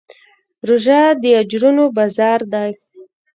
روژه 0.67 1.01
د 1.21 1.23
اجرونو 1.41 1.83
بازار 1.97 2.39
دی. 2.53 2.71